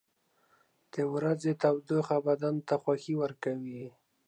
•د 0.93 0.95
ورځې 1.13 1.51
تودوخه 1.61 2.17
بدن 2.27 2.55
ته 2.67 2.75
خوښي 2.83 3.15
ورکوي. 3.23 3.83